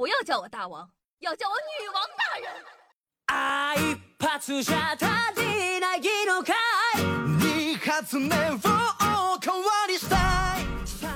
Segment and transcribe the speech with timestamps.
[0.00, 2.50] 不要叫我大王，要叫我女王大人。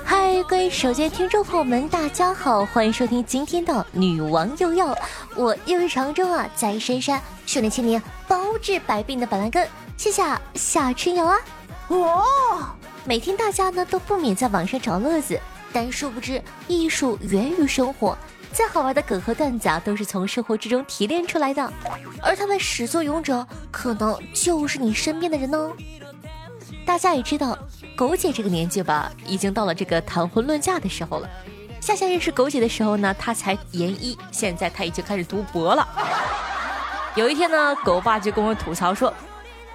[0.05, 4.95] 嗨，各位手机听众朋友们，大家好，欢迎收听今天的女王又要，
[5.35, 9.67] 我又是常州啊，在深山训练千年，包治百病的板蓝根，
[9.97, 10.23] 谢谢
[10.57, 11.39] 夏春瑶啊。
[11.89, 12.77] 哇，
[13.07, 15.41] 每天大家呢都不免在网上找乐子，
[15.73, 18.15] 但殊不知艺术源于生活。
[18.55, 21.73] 再好玩的梗和段子啊，都是从生活之中提炼出来的，
[22.23, 25.73] 而它的始作俑者，可能就是你身边的人呢。
[26.87, 27.59] 大家也知道，
[27.97, 31.29] 狗姐这个年纪吧，已经到了这个谈婚论嫁的时候了。
[31.81, 35.89] 夏夏认识狗姐的时候呢，她才研一，现在她已经开始读博了。
[37.17, 39.13] 有一天呢，狗爸就跟我吐槽说：“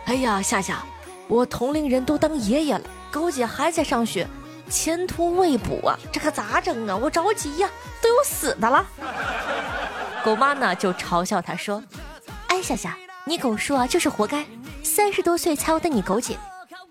[0.05, 0.81] 哎呀，夏夏，
[1.27, 4.25] 我同龄人都当爷爷了，狗姐还在上学。”
[4.69, 6.95] 前途未卜啊，这可咋整啊？
[6.95, 7.69] 我着急呀，
[8.01, 8.85] 都有死的了。
[10.23, 11.83] 狗妈呢就嘲笑他说
[12.47, 14.45] ：“哎，夏夏，你狗叔啊就是活该，
[14.83, 16.37] 三十多岁才有的你狗姐。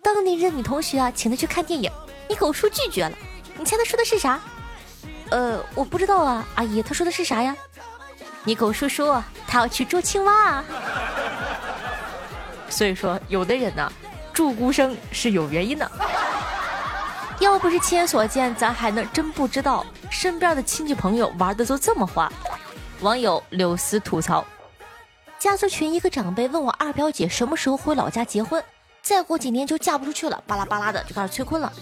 [0.02, 1.90] 当年的女同学啊请他去看电影，
[2.28, 3.12] 你狗叔拒绝了。
[3.56, 4.40] 你猜他说的是啥？
[5.30, 7.54] 呃，我不知道啊，阿姨，他说的是啥呀？
[8.44, 10.64] 你狗叔说他要去捉青蛙啊。
[12.70, 13.92] 所以说，有的人呢，
[14.32, 15.90] 注孤生是有原因的。”
[17.40, 22.30] 要不是亲眼所见，咱还能真不知道身边的亲戚朋友玩的都这么花。
[23.00, 24.44] 网友柳丝吐槽：
[25.38, 28.62] 家族群一个长辈问我二表姐什么时候回老家结婚，
[29.02, 31.72] 再过几年就嫁不出去了，巴拉巴拉的就开始催婚了。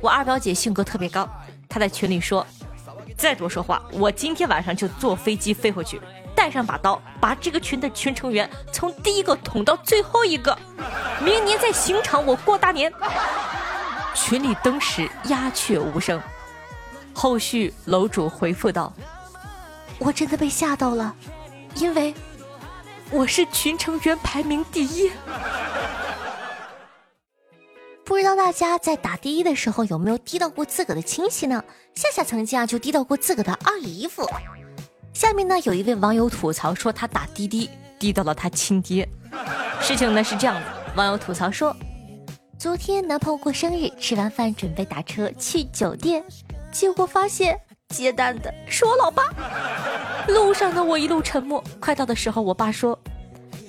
[0.00, 1.28] 我二表姐性格特别刚，
[1.68, 2.46] 她在群里说：
[3.18, 6.00] 再多说话，我今天晚上就坐飞机飞回去，
[6.34, 10.56] 带上把刀，把这个群的群成员从第一个捅到最后一个，
[11.20, 12.90] 明年在刑场我过大年。
[14.16, 16.20] 群里登时鸦雀无声，
[17.12, 18.92] 后续楼主回复道
[20.00, 21.14] ：“我真的被吓到了，
[21.76, 22.14] 因为
[23.10, 25.12] 我是群成员排名第一。
[28.04, 31.62] 不知道大家在打第一的时候有没有滴到过自个的亲戚呢？
[31.94, 34.26] 夏夏曾经啊就滴到过自个的二姨夫。
[35.12, 37.68] 下面呢有一位网友吐槽说他打滴滴
[37.98, 39.08] 滴到了他亲爹。
[39.80, 40.62] 事情呢是这样的，
[40.96, 41.76] 网友吐槽说。
[42.58, 46.24] 昨天男朋友过生日，吃完饭准备打车去酒店，
[46.72, 49.24] 结果发现接单的是我老爸。
[50.26, 51.62] 路上呢，我一路沉默。
[51.78, 52.98] 快到的时候，我爸说：“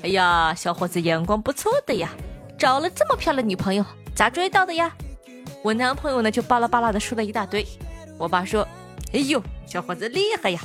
[0.03, 2.09] 哎呀，小伙子眼光不错的呀，
[2.57, 3.83] 找了这么漂亮女朋友，
[4.15, 4.95] 咋追到的呀？”
[5.61, 7.67] 我男朋友呢就巴拉巴拉的说了一大堆。
[8.17, 8.65] 我爸说
[9.11, 10.61] ：“哎呦，小伙子厉害呀！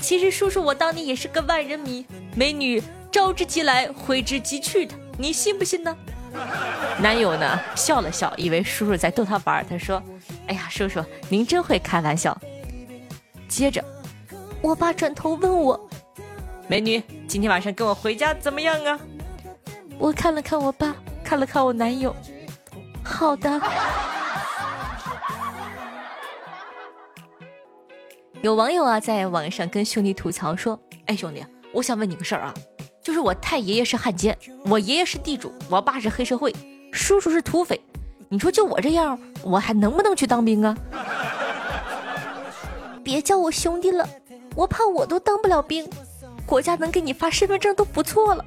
[0.00, 2.82] 其实叔叔我当年也是个万人迷，美女
[3.12, 5.94] 招之即来，挥之即去的，你信不信呢？”
[6.98, 9.64] 男友呢笑了笑，以为叔叔在逗他玩。
[9.68, 10.02] 他说
[10.48, 12.36] ：“哎呀，叔叔您真会开玩笑。”
[13.48, 13.84] 接着，
[14.62, 15.88] 我爸转头问我
[16.68, 18.98] ：“美女，今天晚上跟我回家怎么样啊？”
[19.98, 22.14] 我看了看我爸，看了看我男友。
[23.04, 23.60] 好的。
[28.42, 32.54] 有网友啊在网上跟兄弟吐槽说：“哎，兄弟，我想问你个事儿啊。”
[33.06, 36.52] 就是我太爷爷是汉奸，我爷爷是地主，我爸是黑社会，
[36.90, 37.80] 叔叔是土匪。
[38.28, 40.76] 你说就我这样，我还能不能去当兵啊？
[43.04, 44.08] 别叫我兄弟了，
[44.56, 45.88] 我怕我都当不了兵。
[46.44, 48.44] 国家能给你发身份证都不错了，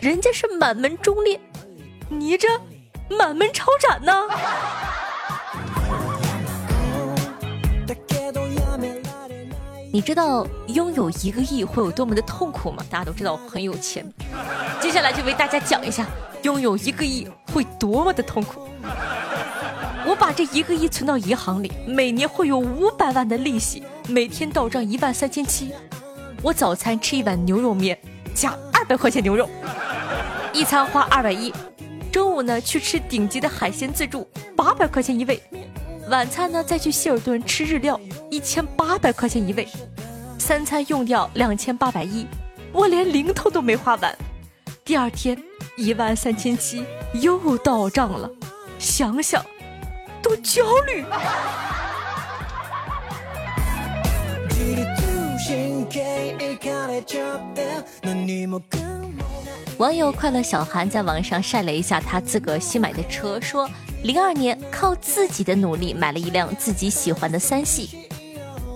[0.00, 1.38] 人家是满门忠烈，
[2.08, 2.48] 你这
[3.10, 4.26] 满门抄斩呢？
[10.00, 12.82] 你知道拥有一个亿会有多么的痛苦吗？
[12.88, 14.02] 大家都知道我很有钱，
[14.80, 16.06] 接下来就为大家讲一下
[16.42, 18.66] 拥有一个亿会多么的痛苦。
[20.06, 25.70] 我把这一个亿存到银行里，每年会有五百万的利息，每天到账一万三千七。
[26.40, 27.98] 我早餐吃一碗牛肉面，
[28.34, 29.50] 加二百块钱牛肉，
[30.54, 31.52] 一餐花二百一。
[32.10, 35.38] 中午呢去吃顶级的海鲜自助，八百块钱一位。
[36.10, 37.98] 晚餐呢，再去希尔顿吃日料，
[38.32, 39.68] 一千八百块钱一位，
[40.40, 42.26] 三餐用掉两千八百一，
[42.72, 44.18] 我连零头都没花完。
[44.84, 45.40] 第二天
[45.76, 48.28] 一万三千七又到账了，
[48.76, 49.40] 想想
[50.20, 51.04] 都焦虑。
[59.78, 63.70] 网友快乐小韩在网上晒了一下他自个新买的车，说。
[64.02, 68.08] 零二年靠自己的努力买了一辆自己喜欢的三系，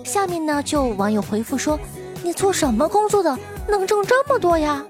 [0.04, 1.80] 下面呢就网友回复说
[2.22, 4.84] ：“你做什么工作的，能挣这么多呀？”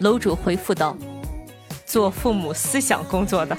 [0.00, 0.94] 楼主回复道
[1.86, 3.56] ：“做父母思想工作的。”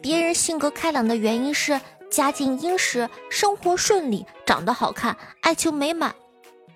[0.00, 6.14] 别人性格开朗的原因是家境殷实、生活顺利、长得好看、爱情美满。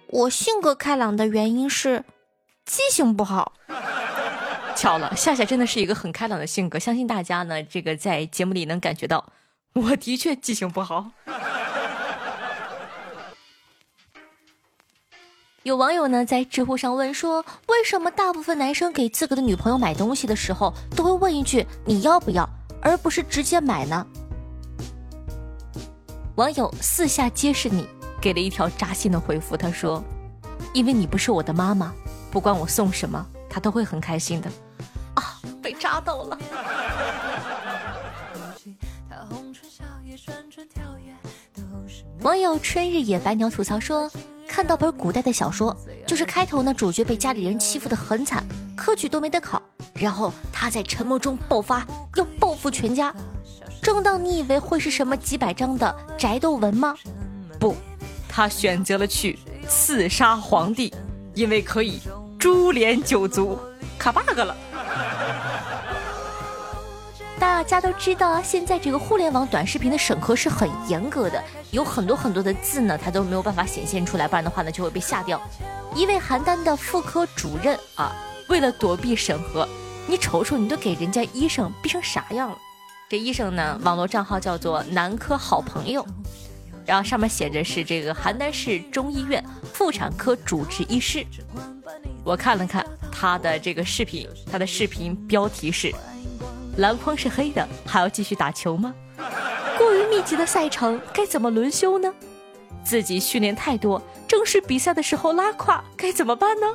[0.08, 2.04] 我性格开朗的原因是
[2.64, 3.54] 记性不好。
[4.76, 9.32] 巧了，夏夏真的是一个很开朗的性格，相信大家呢，这个在节目里能感觉到，
[9.72, 11.12] 我的确记性不好。
[15.62, 22.48] 有网友呢在知乎上问说，为什么大部分男生给自个的女朋友买东西的时候，都会问一句“你要不要”，
[22.80, 24.06] 而不是直接买呢？
[26.36, 27.88] 网友四下皆是你
[28.26, 30.02] 给了一条扎心的回复，他说
[30.74, 31.94] ：“因为你不是我的妈妈，
[32.28, 34.50] 不管我送什么，她都会很开心的。”
[35.14, 36.36] 啊，被扎到了。
[42.22, 44.10] 网友春日野白鸟吐槽说
[44.48, 48.44] ：“看到本古代的小说，就是开头呢，主角被家里人欺负的很惨，
[48.76, 49.62] 科举都没得考，
[49.94, 51.86] 然后他在沉默中爆发，
[52.16, 53.14] 要报复全家。
[53.80, 56.92] 正当你以为会是什么几百章的宅斗文吗？
[57.60, 57.76] 不，
[58.36, 60.92] 他选择了去刺杀皇帝，
[61.32, 61.98] 因为可以
[62.38, 63.58] 株连九族，
[63.98, 64.54] 卡 bug 了。
[67.40, 75.40] ”大家都知道啊，现在这个互联网短视频的审核是很严格的，有很多很多的字呢，它都没有办法显现出来，不然的话呢就会被下掉。
[75.94, 78.14] 一位邯郸的妇科主任啊，
[78.50, 79.66] 为了躲避审核，
[80.06, 82.58] 你瞅瞅，你都给人家医生逼成啥样了？
[83.08, 86.04] 这医生呢，网络账号叫做男科好朋友，
[86.86, 91.26] 然后上面写着是这个邯郸市中医院妇产科主治医师。
[92.24, 95.92] 我看了看他的这个视频，他的视频标题是。
[96.78, 98.94] 篮筐是黑的，还要继续打球吗？
[99.78, 102.12] 过于密集的赛程该怎么轮休呢？
[102.84, 106.66] 自己训练太多，正式比赛的时候拉胯该怎么办呢？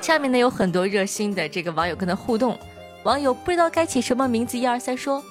[0.00, 2.58] 下面呢有很多热心的这个网友跟他互动，
[3.04, 5.24] 网友不知道该起什么名字，一二三说：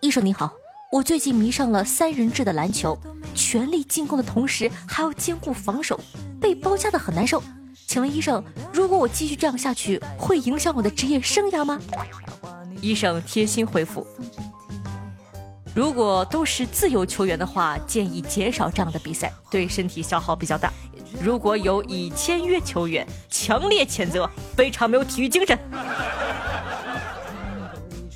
[0.00, 0.52] 医生你好，
[0.92, 2.98] 我最近迷上了三人制的篮球，
[3.34, 5.98] 全力进攻的同时还要兼顾防守，
[6.38, 7.42] 被包夹的很难受。
[7.86, 8.44] 请问医生，
[8.74, 11.80] 如果我继续这样下去，会影响我的职业生涯吗？
[12.82, 14.06] 医生贴心回复：
[15.74, 20.70] 如果都是自由球员的话，建议减少这样的比赛，对身体消耗比较大。
[21.22, 25.58] 如果有已签约球员，强烈谴责，非常没有体育精神。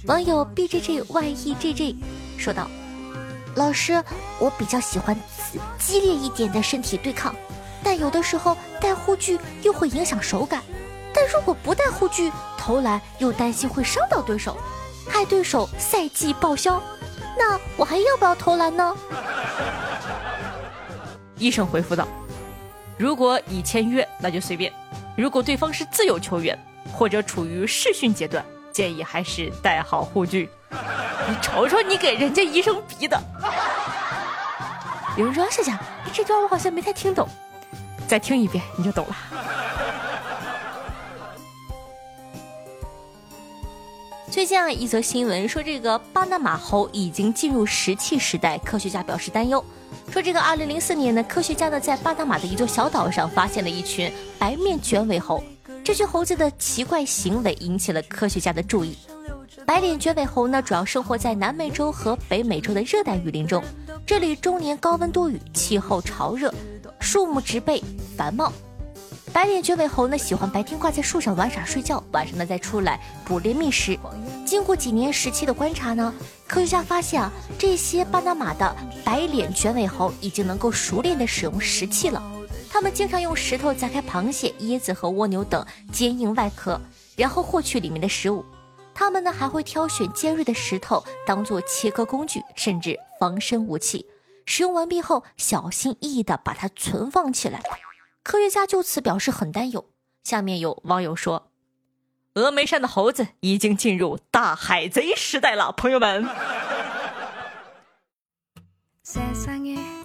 [0.05, 1.96] 网友 b j j y e j j
[2.38, 2.70] 说道
[3.56, 4.02] ：“老师，
[4.38, 5.16] 我比较喜欢
[5.78, 7.34] 激烈一点的身体对抗。”
[7.82, 10.62] 但有的时候戴护具又会影响手感，
[11.14, 14.56] 但如果不戴护具投篮又担心会伤到对手，
[15.08, 16.82] 害对手赛季报销，
[17.38, 18.96] 那我还要不要投篮呢？
[21.38, 22.08] 医生回复道
[22.98, 24.72] ：“如果已签约，那就随便；
[25.16, 26.58] 如果对方是自由球员
[26.92, 30.48] 或者处于试训阶段，建议还是戴好护具。”
[31.28, 33.20] 你瞅瞅你给人家医生逼的！
[35.17, 35.81] 有人说：“夏夏，
[36.12, 37.26] 这段我好像没太听懂。”
[38.06, 39.17] 再听一遍你就懂了。
[44.31, 49.64] 最近啊，一则新闻说，这个巴拿马猴已经进入石器时代，科学家表示担忧。
[50.12, 55.43] 说这个二零零四年呢，科学家呢在巴拿马的一座小岛上发现了一群白面卷尾猴，
[55.82, 58.96] 这群猴子的奇怪行为引起了科学家的注意。
[59.66, 63.61] 白脸卷尾猴呢，主要生活在南美洲和北美洲的热带雨林中，
[64.06, 66.54] 这里终年高温多雨，气候潮热。
[67.00, 67.82] 树木植被
[68.16, 68.52] 繁茂，
[69.32, 73.99] 白脸卷尾猴呢喜欢白天挂在树上玩耍睡觉，晚上呢再出来捕猎觅食。
[74.46, 76.14] 经过几年时期的观察呢，
[76.46, 82.23] 科学家发现啊，这些巴拿马的白脸卷尾猴已经能够熟练的使用石器了。
[82.70, 86.80] 他们经常用石头砸开螃蟹、椰子和蜗牛等坚硬外壳，
[87.16, 88.44] 然后获取里面的食物。
[88.98, 94.06] 他们呢还会挑选尖锐的石头当做切割工具，甚至防身武器。
[94.46, 97.62] 使用完毕后，小心翼翼地把它存放起来。
[98.22, 99.90] 科学家就此表示很担忧。
[100.24, 101.50] 下面有网友说
[102.32, 106.26] ：“峨眉山的猴子已经进入大海贼时代了，朋友们。”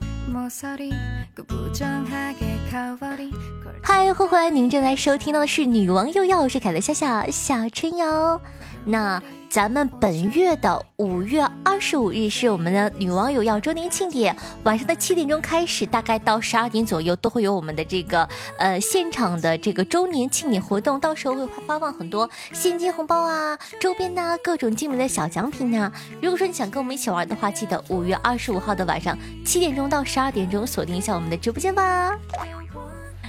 [3.83, 4.49] 嗨，欢迎回来！
[4.49, 8.41] 您正在收听到的是《女王又要》，我是凯乐夏夏夏春瑶。
[8.85, 9.21] 那。
[9.51, 18.25] 咱们本月的五月二十五日是我们的女网友要周年庆典，晚上的七点钟开始，大概到十二点左右都会有我们的这个
[18.57, 25.91] 呃现场的这个周年庆典活动，到时候会发放很多现金红包啊、周边呐、各种精美的小奖品呐。
[26.21, 32.17] 如果说你想跟我们一起玩的话，记得五月二十五号的晚上七点钟到十二点钟锁定一下我们的直播间吧。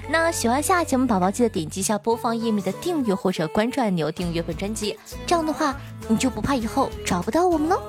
[0.09, 4.99] 那喜欢下节目宝宝记得点击一下播放页面的订阅或者关注按钮，订阅本专辑。
[5.27, 5.75] 这样的话，
[6.09, 7.81] 你就不怕以后找不到我们喽。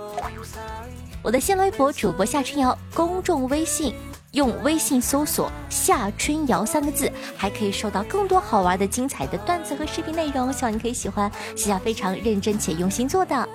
[1.22, 3.96] 我的新浪微博主播夏春瑶，公众微信
[4.32, 10.52] 用微信搜索“夏春瑶”三个字，还可以收到更多好玩的、精彩的段子和视频内容。
[10.54, 13.50] 希望你可以喜欢，夏夏非常认真且用心做的。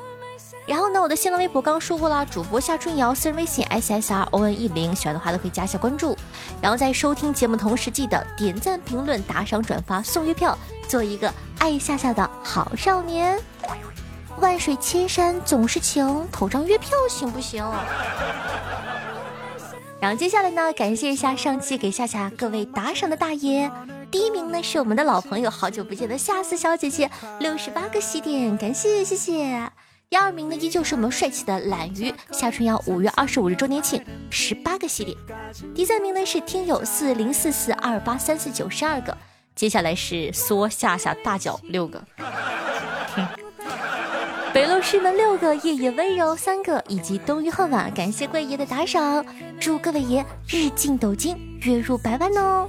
[0.68, 6.14] 然后呢，我的新浪微博刚刚说过了，主播夏春瑶，私人微信 s s r o n 一零，喜欢的话都可以加一下关注。
[6.60, 10.56] 然后在收听节目同时，记得点赞、评论、打赏、转发、送月票，
[10.86, 13.40] 做一个爱夏夏的好少年。
[14.40, 17.64] 万水千山总是情，投张月票行不行？
[19.98, 23.70] 然后接下来呢，感谢一下上期给夏夏各位打赏的大爷。
[24.10, 27.10] 第一名呢是我们的老朋友，好久不见的夏思小姐姐，
[27.40, 29.72] 六十八个喜点，感谢谢谢。
[30.10, 35.14] 第二名呢，依旧是我们帅气的懒鱼夏春瑶，五月二十五日周年庆，十八个系列。
[35.74, 39.14] 第三名呢是听友四零四四二八三四九十二个，
[39.54, 42.02] 接下来是缩下下大脚六个，
[44.54, 49.22] 北路师门六个，夜夜温柔三个，以及冬雨恨晚，感谢贵爷的打赏，
[49.60, 52.66] 祝各位爷日进斗金，月入百万哦。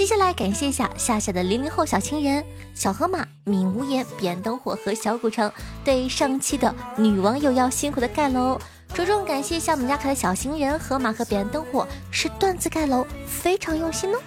[0.00, 2.42] 接下来感谢一下夏夏的零零后小情人
[2.72, 5.52] 小河马、敏无言、彼岸灯火和小古城
[5.84, 8.58] 对上期的女网友要辛苦的盖楼，
[8.94, 14.18] 着重感谢一下我们家可爱小情人河马和彼岸灯火是段子盖楼，非常用心哦。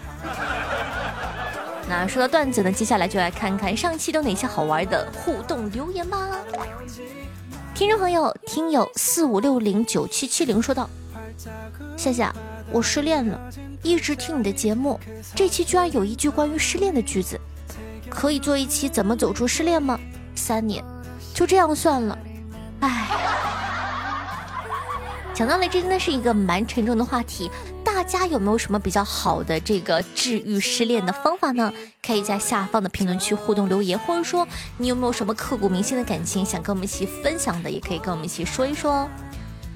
[1.89, 6.37] 那说到段子呢，接下来就来看看上期都哪些好玩的互动留言吧。
[7.73, 10.87] 听众朋友，听友四五六零九七七零说道：
[11.97, 12.31] 夏夏，
[12.71, 13.41] 我失恋了。
[13.83, 14.99] 一直听你的节目，
[15.35, 17.39] 这期居然有一句关于失恋的句子，
[18.09, 19.99] 可以做一期怎么走出失恋吗？
[20.35, 20.83] 三年，
[21.33, 22.17] 就这样算了。
[22.79, 23.07] 唉，
[25.33, 27.51] 讲道理，这真的是一个蛮沉重的话题。
[27.83, 31.71] 大家有没有什么比较好的这个治愈失恋的方法呢？
[32.01, 34.47] 可以在下方的评论区互动留言，或者说
[34.77, 39.09] 你有没有什么刻骨铭心的感情想跟我们一起分享的，也可以跟我们一起说一说哦。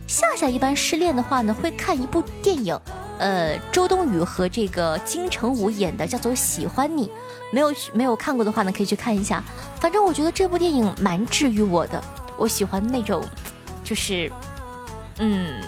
[0.08, 2.78] 夏夏一般失恋的话呢，会看一部电影。
[3.20, 7.08] 呃，周冬雨和这个金城武演的叫做《喜欢你》，
[7.52, 9.44] 没有没有看过的话呢，可以去看一下。
[9.80, 12.04] 反正我觉得这部电影蛮治愈我的，
[12.38, 13.24] 我喜欢那种，
[13.84, 14.32] 就是，
[15.18, 15.62] 嗯，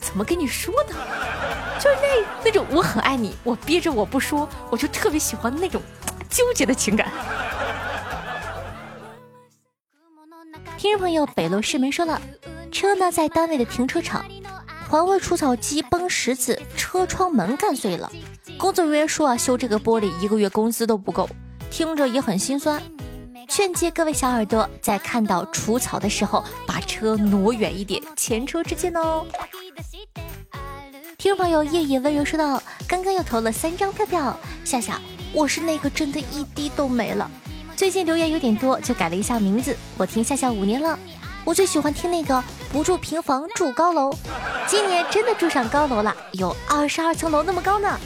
[0.00, 0.96] 怎么跟你说呢？
[1.78, 5.82] 就是那那种我很爱你，我憋着我不说，我就特别喜欢那种
[6.30, 7.10] 纠结的情感。
[10.78, 12.20] 听众朋友，北楼市民说了，
[12.70, 14.24] 车呢在单位的停车场。
[14.92, 18.12] 环卫除草机崩石子，车窗门干碎了。
[18.58, 21.26] 工作人员说啊，修这个玻璃一个月工资都不够，
[21.70, 22.82] 听着也很心酸。
[23.48, 29.24] 劝诫各位小耳朵，在看到除草的时候，把车挪远一点，前车之鉴哦。
[31.16, 35.00] 听众朋友夜夜温柔说道：“刚刚又投了三张票票，夏夏，
[35.32, 37.30] 我是那个真的一滴都没了。
[37.74, 39.74] 最近留言有点多，就改了一下名字。
[39.96, 40.98] 我听夏夏五年了。”
[41.44, 44.14] 我最喜欢听那个不住平房住高楼，
[44.68, 47.98] 今年真的住上高楼了，有二十二层楼那么高呢。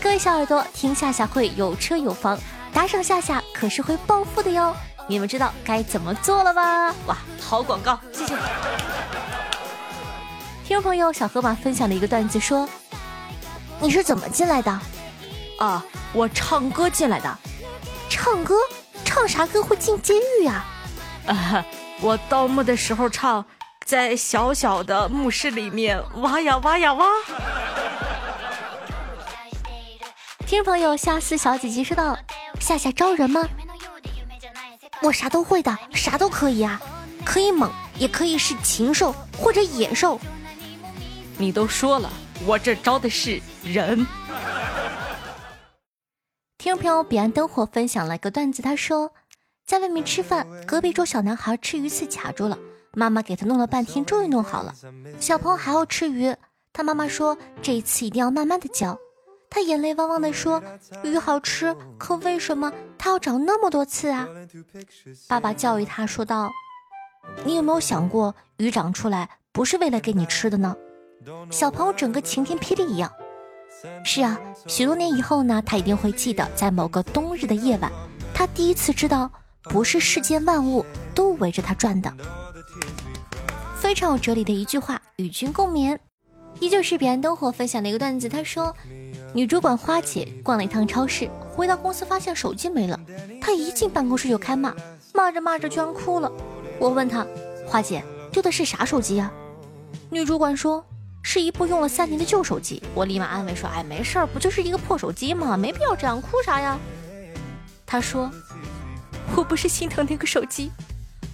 [0.00, 2.38] 各位小耳朵，听夏夏会有车有房，
[2.72, 4.74] 打赏夏夏可是会暴富的哟。
[5.08, 6.94] 你们知道该怎么做了吧？
[7.06, 8.36] 哇，好广告，谢谢。
[10.64, 12.68] 听众朋友小河马分享了一个段子，说
[13.80, 14.70] 你是怎么进来的？
[15.58, 17.38] 啊，我唱歌进来的。
[18.08, 18.54] 唱歌？
[19.04, 20.52] 唱啥歌会进监狱呀？
[20.52, 20.75] 啊。
[22.00, 23.44] 我盗墓的时候唱，
[23.84, 27.06] 在小小的墓室里面挖呀挖呀挖。
[30.46, 32.16] 听众朋友夏思小姐姐说道
[32.60, 33.48] ：“夏夏招人吗？
[35.02, 36.80] 我啥都会的，啥都可以啊，
[37.24, 40.20] 可以猛，也可以是禽兽或者野兽。
[41.38, 42.10] 你都说了，
[42.44, 44.06] 我这招的是人。”
[46.58, 49.12] 听众朋友彼岸灯火分享了一个段子，他说。
[49.66, 52.56] 在外面吃饭，隔壁桌小男孩吃鱼刺卡住了，
[52.92, 54.72] 妈妈给他弄了半天，终于弄好了。
[55.18, 56.32] 小朋友还要吃鱼，
[56.72, 58.96] 他妈妈说这一次一定要慢慢的嚼。
[59.50, 60.62] 他眼泪汪汪的说
[61.02, 64.28] ：“鱼好吃，可为什么它要长那么多刺啊？”
[65.26, 66.52] 爸爸教育他说道
[67.44, 70.76] ：“你有没有想过，鱼长出来不是为了给你吃的呢？”
[71.50, 73.10] 小朋友整个晴天霹雳一样。
[74.04, 77.90] 是啊，许多年以后呢，他一定会记得，在某个冬日的夜晚，
[78.32, 79.28] 他第一次知道。
[79.68, 82.12] 不是世间万物都围着他转的，
[83.78, 85.98] 非常有哲理的一句话，与君共勉。
[86.58, 88.74] 依旧是彼岸灯火分享的一个段子，他说，
[89.34, 92.98] 女主管花姐逛了一趟超市，回到公司发现手机没了，
[93.40, 94.74] 她一进办公室就开骂，
[95.12, 96.32] 骂着骂着居然哭了。
[96.78, 97.26] 我问她，
[97.66, 99.30] 花姐丢的是啥手机呀？
[100.08, 100.82] 女主管说，
[101.22, 102.82] 是一部用了三年的旧手机。
[102.94, 105.58] 我立马安慰说：“哎，没事儿，不就是一个破手机吗？
[105.58, 106.78] 没必要这样，哭啥呀？”
[107.84, 108.30] 她说
[109.34, 110.70] ：“我不是心疼那个手机，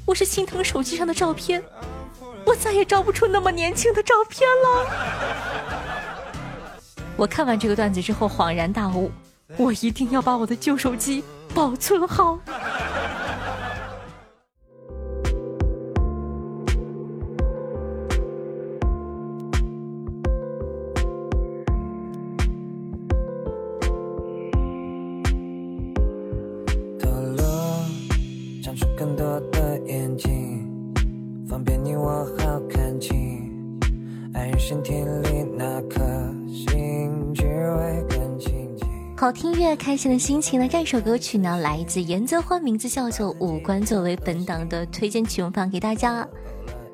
[0.07, 1.63] 我是心疼手机上的照片，
[2.47, 4.87] 我再也照不出那么年轻的照片了。”
[7.17, 9.11] 我看完这个段子之后恍然大悟，
[9.57, 11.23] 我一定要把我的旧手机
[11.55, 12.39] 保存好。
[39.17, 40.67] 好听越，开心的心情呢？
[40.69, 46.27] 这首歌曲呢，来自严泽欢，名字叫做《五官》，作为本档的推荐曲目放给大家。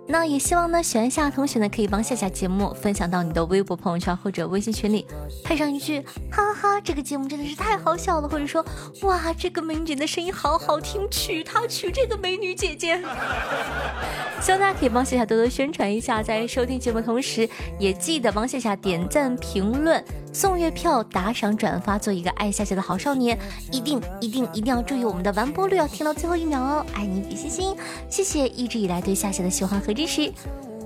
[0.07, 5.07] 那也希望呢，喜欢夏同学呢，可以帮夏夏节目分享到你的微博、朋友圈或者微信群里，
[5.43, 8.63] 配上一句哈哈，这个节目真的是太好笑了，或者说
[9.03, 13.03] 哇，这个美女的声音好好听，娶她娶这个美女姐姐。
[14.41, 17.47] 希望大家可以帮夏夏多多宣传一下，在收听节目同时，
[17.79, 20.03] 也记得帮夏夏点赞、评论、
[20.33, 23.39] 送月票、打赏、转发，做一个爱夏夏的好少年。
[23.71, 26.87] 一定一定一定要注意我们的完播率，要听到最后一秒哦！
[26.95, 27.77] 爱你比心心，
[28.09, 29.93] 谢谢一直以来对夏夏的喜欢和。
[29.93, 30.33] 支持，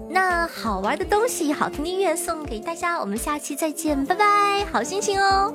[0.09, 5.53] 那好玩的东西、好听的音乐送给大家，我们下期再见，拜拜，好心情哦。